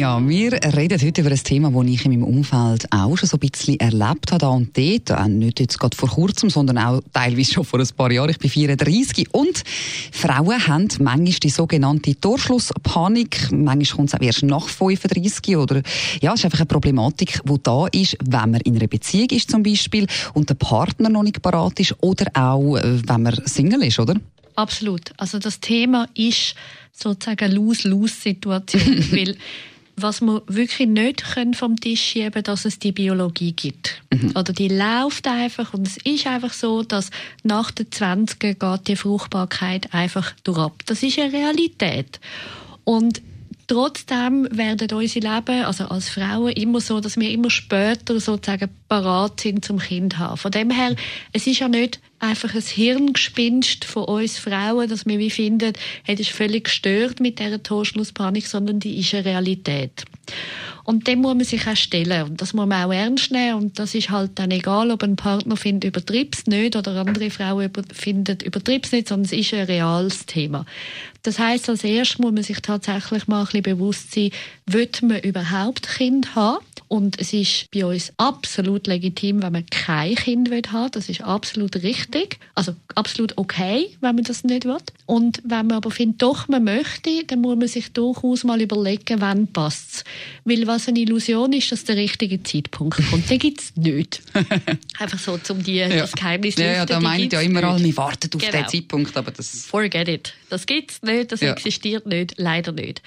Ja, 0.00 0.18
wir 0.26 0.52
reden 0.52 0.98
heute 0.98 1.20
über 1.20 1.30
ein 1.30 1.36
Thema, 1.36 1.70
das 1.70 1.90
ich 1.90 2.06
in 2.06 2.12
meinem 2.12 2.24
Umfeld 2.24 2.90
auch 2.90 3.18
schon 3.18 3.28
so 3.28 3.36
ein 3.36 3.40
bisschen 3.40 3.78
erlebt 3.78 4.32
habe, 4.32 4.38
da 4.38 4.48
und 4.48 4.74
dort. 4.74 5.10
Äh, 5.10 5.28
nicht 5.28 5.60
jetzt 5.60 5.78
gerade 5.78 5.94
vor 5.94 6.08
kurzem, 6.08 6.48
sondern 6.48 6.78
auch 6.78 7.02
teilweise 7.12 7.52
schon 7.52 7.66
vor 7.66 7.80
ein 7.80 7.88
paar 7.94 8.10
Jahren. 8.10 8.30
Ich 8.30 8.38
bin 8.38 8.48
34 8.48 9.34
und 9.34 9.62
Frauen 10.10 10.66
haben 10.66 10.88
manchmal 11.00 11.34
die 11.34 11.50
sogenannte 11.50 12.18
Torschlusspanik. 12.18 13.52
Manchmal 13.52 13.96
kommt 13.96 14.08
es 14.08 14.14
auch 14.14 14.22
erst 14.22 14.42
nach 14.42 14.66
35 14.68 15.58
oder, 15.58 15.82
ja, 16.22 16.32
es 16.32 16.40
ist 16.40 16.44
einfach 16.46 16.60
eine 16.60 16.66
Problematik, 16.66 17.42
die 17.44 17.56
da 17.62 17.86
ist, 17.88 18.16
wenn 18.24 18.52
man 18.52 18.62
in 18.62 18.76
einer 18.76 18.88
Beziehung 18.88 19.28
ist 19.28 19.50
zum 19.50 19.62
Beispiel 19.62 20.06
und 20.32 20.48
der 20.48 20.54
Partner 20.54 21.10
noch 21.10 21.24
nicht 21.24 21.42
parat 21.42 21.78
ist 21.78 21.94
oder 22.00 22.24
auch, 22.32 22.78
äh, 22.78 23.06
wenn 23.06 23.22
man 23.22 23.38
Single 23.44 23.82
ist, 23.82 23.98
oder? 23.98 24.14
Absolut. 24.56 25.12
Also 25.18 25.38
das 25.38 25.60
Thema 25.60 26.08
ist 26.14 26.54
sozusagen 26.90 27.44
eine 27.44 27.54
Lose-Lose-Situation, 27.54 29.04
weil 29.12 29.36
was 30.02 30.20
wir 30.20 30.42
wirklich 30.46 30.88
nicht 30.88 31.24
können 31.34 31.54
vom 31.54 31.76
Tisch 31.76 32.00
schieben 32.00 32.42
dass 32.42 32.64
es 32.64 32.78
die 32.78 32.92
Biologie 32.92 33.52
gibt. 33.52 34.02
Mhm. 34.12 34.30
Oder 34.30 34.52
die 34.52 34.68
läuft 34.68 35.26
einfach 35.26 35.74
und 35.74 35.86
es 35.86 35.96
ist 35.98 36.26
einfach 36.26 36.52
so, 36.52 36.82
dass 36.82 37.10
nach 37.42 37.70
den 37.70 37.90
20 37.90 38.38
geht 38.40 38.88
die 38.88 38.96
Fruchtbarkeit 38.96 39.92
einfach 39.92 40.32
durchab. 40.44 40.84
Das 40.86 41.02
ist 41.02 41.18
eine 41.18 41.32
Realität. 41.32 42.20
Und 42.84 43.22
Trotzdem 43.70 44.48
werden 44.50 44.90
unsere 44.98 45.32
Leben, 45.32 45.64
also 45.64 45.84
als 45.84 46.08
Frauen, 46.08 46.50
immer 46.54 46.80
so, 46.80 46.98
dass 46.98 47.16
wir 47.16 47.30
immer 47.30 47.50
später 47.50 48.18
sozusagen 48.18 48.68
parat 48.88 49.38
sind 49.38 49.64
zum 49.64 49.78
Kind 49.78 50.18
haben. 50.18 50.36
Von 50.38 50.50
dem 50.50 50.72
her, 50.72 50.96
es 51.32 51.46
ist 51.46 51.60
ja 51.60 51.68
nicht 51.68 52.00
einfach 52.18 52.52
ein 52.52 52.62
Hirngespinst 52.62 53.84
von 53.84 54.06
uns 54.06 54.40
Frauen, 54.40 54.88
dass 54.88 55.06
wir 55.06 55.20
wie 55.20 55.30
finden, 55.30 55.74
hey, 56.02 56.16
das 56.16 56.26
ist 56.26 56.34
völlig 56.34 56.64
gestört 56.64 57.20
mit 57.20 57.38
dieser 57.38 57.62
Torschlusspanik, 57.62 58.48
sondern 58.48 58.80
die 58.80 58.98
ist 58.98 59.14
eine 59.14 59.26
Realität. 59.26 60.02
Und 60.90 61.06
dem 61.06 61.20
muss 61.20 61.36
man 61.36 61.44
sich 61.44 61.68
auch 61.68 61.76
stellen. 61.76 62.24
Und 62.24 62.42
das 62.42 62.52
muss 62.52 62.66
man 62.66 62.84
auch 62.84 62.92
ernst 62.92 63.30
nehmen. 63.30 63.54
Und 63.54 63.78
das 63.78 63.94
ist 63.94 64.10
halt 64.10 64.32
dann 64.34 64.50
egal, 64.50 64.90
ob 64.90 65.04
ein 65.04 65.14
Partner 65.14 65.56
findet, 65.56 65.84
übertrieb's 65.84 66.48
nicht 66.48 66.74
oder 66.74 66.96
andere 66.96 67.30
Frauen 67.30 67.66
über, 67.66 67.82
findet, 67.94 68.42
übertrieb's 68.42 68.90
nicht, 68.90 69.06
sondern 69.06 69.26
es 69.26 69.32
ist 69.32 69.54
ein 69.54 69.66
reales 69.66 70.26
Thema. 70.26 70.66
Das 71.22 71.38
heißt, 71.38 71.68
als 71.68 71.84
erstes 71.84 72.18
muss 72.18 72.32
man 72.32 72.42
sich 72.42 72.60
tatsächlich 72.60 73.28
mal 73.28 73.42
ein 73.42 73.44
bisschen 73.44 73.62
bewusst 73.62 74.10
sein, 74.10 74.32
wird 74.66 75.00
man 75.02 75.20
überhaupt 75.20 75.86
Kind 75.86 76.34
haben? 76.34 76.58
Und 76.92 77.20
es 77.20 77.32
ist 77.32 77.70
bei 77.70 77.86
uns 77.86 78.12
absolut 78.16 78.88
legitim, 78.88 79.44
wenn 79.44 79.52
man 79.52 79.64
kein 79.66 80.16
Kind 80.16 80.50
will 80.50 80.62
haben. 80.72 80.90
Das 80.90 81.08
ist 81.08 81.20
absolut 81.20 81.76
richtig. 81.84 82.40
Also 82.56 82.74
absolut 82.96 83.38
okay, 83.38 83.90
wenn 84.00 84.16
man 84.16 84.24
das 84.24 84.42
nicht 84.42 84.64
will. 84.64 84.76
Und 85.06 85.40
wenn 85.44 85.68
man 85.68 85.76
aber 85.76 85.92
findet, 85.92 86.20
doch, 86.20 86.48
man 86.48 86.64
möchte, 86.64 87.22
dann 87.28 87.42
muss 87.42 87.56
man 87.56 87.68
sich 87.68 87.92
durchaus 87.92 88.42
mal 88.42 88.60
überlegen, 88.60 89.20
wann 89.20 89.46
passt 89.46 90.04
Weil 90.44 90.66
was 90.66 90.88
eine 90.88 90.98
Illusion 90.98 91.52
ist, 91.52 91.70
dass 91.70 91.84
der 91.84 91.94
richtige 91.94 92.42
Zeitpunkt 92.42 93.00
kommt. 93.08 93.30
Den 93.30 93.38
gibt 93.38 93.60
es 93.60 93.76
nicht. 93.76 94.20
Einfach 94.98 95.20
so, 95.20 95.38
um 95.48 95.62
die, 95.62 95.76
ja. 95.76 95.88
das 95.90 96.10
Geheimnis 96.10 96.56
zu 96.56 96.64
Ja, 96.64 96.72
ja 96.72 96.86
da 96.86 96.98
meint 96.98 97.32
ja 97.32 97.40
immer 97.40 97.62
alle, 97.62 97.84
wir 97.84 97.96
warten 97.96 98.30
auf 98.34 98.40
genau. 98.40 98.52
den 98.52 98.68
Zeitpunkt, 98.68 99.16
aber 99.16 99.30
das... 99.30 99.66
Forget 99.66 100.08
it. 100.08 100.34
Das 100.48 100.66
gibt 100.66 100.90
es 100.90 101.02
nicht, 101.02 101.30
das 101.30 101.40
ja. 101.40 101.52
existiert 101.52 102.06
nicht, 102.06 102.34
leider 102.36 102.72
nicht. 102.72 103.00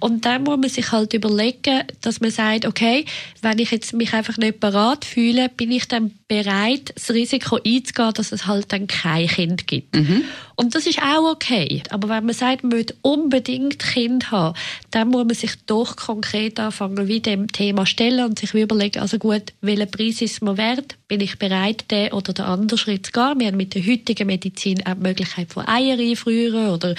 Und 0.00 0.24
dann 0.24 0.42
muss 0.42 0.58
man 0.58 0.68
sich 0.68 0.90
halt 0.90 1.14
überlegen, 1.14 1.84
dass 2.00 2.20
man 2.20 2.32
sagt, 2.32 2.66
okay, 2.66 3.04
wenn 3.42 3.58
ich 3.58 3.70
jetzt 3.70 3.92
mich 3.92 4.12
einfach 4.12 4.36
nicht 4.36 4.60
bereit 4.60 5.04
fühle, 5.04 5.48
bin 5.48 5.70
ich 5.70 5.88
dann 5.88 6.12
bereit, 6.28 6.92
das 6.94 7.10
Risiko 7.10 7.56
einzugehen, 7.56 8.12
dass 8.14 8.32
es 8.32 8.46
halt 8.46 8.72
dann 8.72 8.86
kein 8.86 9.26
Kind 9.26 9.66
gibt. 9.66 9.96
Mhm. 9.96 10.24
Und 10.56 10.74
das 10.74 10.86
ist 10.86 11.00
auch 11.00 11.30
okay. 11.30 11.82
Aber 11.90 12.08
wenn 12.08 12.26
man 12.26 12.34
sagt, 12.34 12.64
man 12.64 12.72
will 12.72 12.86
unbedingt 13.02 13.78
Kind 13.78 14.30
haben, 14.30 14.56
dann 14.90 15.08
muss 15.08 15.24
man 15.24 15.34
sich 15.34 15.52
doch 15.66 15.96
konkret 15.96 16.58
anfangen, 16.58 17.08
wie 17.08 17.20
dem 17.20 17.50
Thema 17.50 17.86
stellen 17.86 18.24
und 18.24 18.38
sich 18.38 18.52
überlegen, 18.54 19.00
also 19.00 19.18
gut, 19.18 19.52
welchen 19.60 19.90
Preis 19.90 20.20
ist 20.20 20.42
mir 20.42 20.56
wert? 20.56 20.96
Bin 21.06 21.20
ich 21.20 21.38
bereit, 21.38 21.90
den 21.90 22.12
oder 22.12 22.32
den 22.32 22.44
anderen 22.44 22.78
Schritt 22.78 23.06
zu 23.06 23.12
gehen? 23.12 23.38
Wir 23.38 23.46
haben 23.46 23.56
mit 23.56 23.74
der 23.74 23.86
heutigen 23.86 24.26
Medizin 24.26 24.84
auch 24.86 24.94
die 24.94 25.00
Möglichkeit 25.00 25.52
von 25.52 25.66
Eier 25.66 25.98
einfrieren 25.98 26.70
oder 26.70 26.94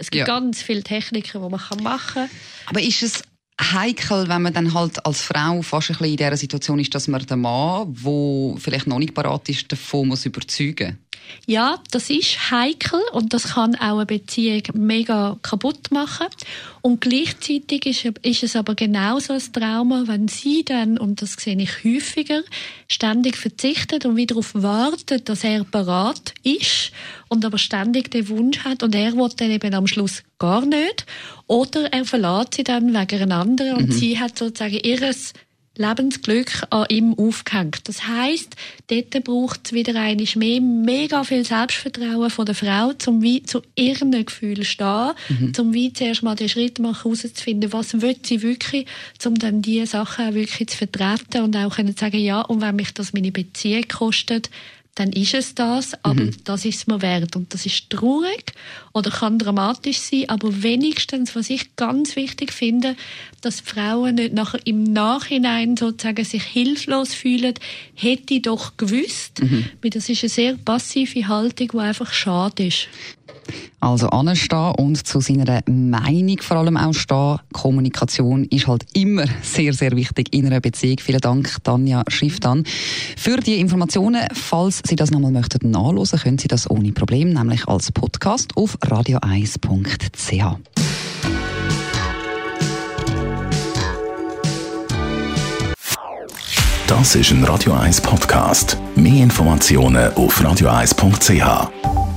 es 0.00 0.10
gibt 0.10 0.26
ja. 0.26 0.34
ganz 0.34 0.62
viele 0.62 0.82
Techniken, 0.82 1.42
die 1.42 1.48
man 1.50 1.60
machen 1.82 2.14
kann. 2.14 2.30
Aber 2.66 2.80
ist 2.80 3.02
es 3.02 3.22
heikel, 3.60 4.28
wenn 4.28 4.42
man 4.42 4.52
dann 4.52 4.74
halt 4.74 5.04
als 5.04 5.22
Frau 5.22 5.62
fast 5.62 5.90
ein 5.90 5.96
bisschen 5.96 6.10
in 6.10 6.16
dieser 6.16 6.36
Situation 6.36 6.78
ist, 6.78 6.94
dass 6.94 7.08
man 7.08 7.24
den 7.24 7.40
Mann, 7.40 7.94
der 7.94 8.54
vielleicht 8.58 8.86
noch 8.86 8.98
nicht 8.98 9.14
parat 9.14 9.48
ist, 9.48 9.70
davon 9.70 10.08
muss 10.08 10.26
überzeugen 10.26 10.98
ja, 11.46 11.78
das 11.90 12.10
ist 12.10 12.50
heikel 12.50 13.00
und 13.12 13.32
das 13.32 13.54
kann 13.54 13.74
auch 13.74 13.96
eine 13.96 14.06
Beziehung 14.06 14.62
mega 14.74 15.36
kaputt 15.42 15.90
machen. 15.90 16.26
Und 16.82 17.00
gleichzeitig 17.00 17.86
ist, 17.86 18.04
ist 18.22 18.42
es 18.42 18.56
aber 18.56 18.74
genauso 18.74 19.34
ein 19.34 19.52
Trauma, 19.52 20.04
wenn 20.06 20.28
sie 20.28 20.64
dann, 20.64 20.98
und 20.98 21.22
das 21.22 21.34
sehe 21.34 21.56
ich 21.56 21.84
häufiger, 21.84 22.42
ständig 22.88 23.36
verzichtet 23.36 24.06
und 24.06 24.16
wieder 24.16 24.34
darauf 24.34 24.54
wartet, 24.54 25.28
dass 25.28 25.44
er 25.44 25.64
parat 25.64 26.34
ist 26.42 26.92
und 27.28 27.44
aber 27.44 27.58
ständig 27.58 28.10
den 28.10 28.28
Wunsch 28.28 28.64
hat 28.64 28.82
und 28.82 28.94
er 28.94 29.12
will 29.14 29.30
dann 29.36 29.50
eben 29.50 29.74
am 29.74 29.86
Schluss 29.86 30.22
gar 30.38 30.64
nicht. 30.64 31.06
Oder 31.46 31.92
er 31.92 32.04
verlässt 32.04 32.54
sie 32.54 32.64
dann 32.64 32.94
wegen 32.94 33.22
einer 33.22 33.36
anderen 33.36 33.76
und 33.76 33.88
mhm. 33.88 33.92
sie 33.92 34.18
hat 34.18 34.38
sozusagen 34.38 34.80
ihres 34.82 35.32
Lebensglück 35.76 36.64
an 36.70 36.86
ihm 36.88 37.14
aufgehängt. 37.14 37.88
Das 37.88 38.06
heißt, 38.06 38.56
dort 38.88 39.24
braucht 39.24 39.60
es 39.66 39.72
wieder 39.72 39.94
einmal 39.94 40.26
mehr 40.36 40.60
mega 40.60 41.24
viel 41.24 41.44
Selbstvertrauen 41.44 42.28
von 42.28 42.44
der 42.44 42.54
Frau, 42.54 42.92
zum 42.94 43.22
wie 43.22 43.42
zu 43.42 43.62
ihren 43.76 44.10
Gefühlen 44.10 44.64
stehen, 44.64 45.12
mhm. 45.28 45.54
zum 45.54 45.72
wie 45.72 45.92
zuerst 45.92 46.22
mal 46.22 46.34
den 46.34 46.48
Schritt 46.48 46.80
machen, 46.80 47.12
herauszufinden, 47.12 47.72
was 47.72 48.00
will 48.02 48.16
sie 48.22 48.42
wirklich, 48.42 48.86
um 49.24 49.36
dann 49.36 49.62
diese 49.62 49.86
Sachen 49.86 50.34
wirklich 50.34 50.68
zu 50.68 50.76
vertreten 50.76 51.42
und 51.42 51.56
auch 51.56 51.76
können 51.76 51.96
zu 51.96 52.04
sagen, 52.04 52.18
ja, 52.18 52.40
und 52.40 52.60
wenn 52.60 52.76
mich 52.76 52.92
das 52.92 53.12
meine 53.12 53.32
Beziehung 53.32 53.86
kostet, 53.88 54.50
dann 55.00 55.12
ist 55.12 55.32
es 55.32 55.54
das, 55.54 55.94
aber 56.04 56.24
mhm. 56.24 56.36
das 56.44 56.66
ist 56.66 56.76
es 56.76 56.86
mir 56.86 57.00
wert. 57.00 57.34
Und 57.34 57.54
das 57.54 57.64
ist 57.64 57.88
traurig 57.88 58.52
oder 58.92 59.10
kann 59.10 59.38
dramatisch 59.38 59.98
sein, 59.98 60.28
aber 60.28 60.62
wenigstens, 60.62 61.34
was 61.34 61.48
ich 61.48 61.74
ganz 61.76 62.16
wichtig 62.16 62.52
finde, 62.52 62.96
dass 63.40 63.60
Frauen 63.60 64.16
nicht 64.16 64.34
nachher 64.34 64.60
im 64.66 64.82
Nachhinein 64.82 65.78
sozusagen 65.78 66.22
sich 66.26 66.42
hilflos 66.42 67.14
fühlen, 67.14 67.54
hätte 67.94 68.34
ich 68.34 68.42
doch 68.42 68.76
gewusst, 68.76 69.42
mhm. 69.42 69.70
weil 69.80 69.90
das 69.90 70.10
ist 70.10 70.22
eine 70.22 70.28
sehr 70.28 70.54
passive 70.56 71.28
Haltung, 71.28 71.68
die 71.72 71.78
einfach 71.78 72.12
schade 72.12 72.66
ist. 72.66 72.88
Also 73.80 74.08
anstehen 74.08 74.74
und 74.76 75.06
zu 75.06 75.20
seiner 75.20 75.62
Meinung 75.66 76.38
vor 76.42 76.58
allem 76.58 76.76
auch 76.76 76.92
stehen. 76.92 77.38
Kommunikation 77.52 78.44
ist 78.44 78.66
halt 78.66 78.84
immer 78.92 79.24
sehr, 79.42 79.72
sehr 79.72 79.92
wichtig 79.92 80.34
in 80.34 80.46
einer 80.46 80.60
Beziehung. 80.60 80.98
Vielen 81.00 81.20
Dank, 81.20 81.56
Tanja 81.64 82.04
Schifftan. 82.08 82.64
Für 83.16 83.38
die 83.38 83.58
Informationen, 83.58 84.26
falls 84.34 84.82
Sie 84.86 84.96
das 84.96 85.10
nochmal 85.10 85.32
möchten 85.32 85.70
nachlesen, 85.70 86.18
können 86.18 86.38
Sie 86.38 86.48
das 86.48 86.70
ohne 86.70 86.92
Problem, 86.92 87.32
nämlich 87.32 87.66
als 87.68 87.90
Podcast 87.90 88.56
auf 88.56 88.76
radio1.ch. 88.78 90.58
Das 96.86 97.14
ist 97.14 97.30
ein 97.30 97.44
Radio 97.44 97.72
1 97.72 98.00
Podcast. 98.00 98.76
Mehr 98.96 99.22
Informationen 99.22 100.12
auf 100.14 100.40
radio1.ch. 100.40 102.09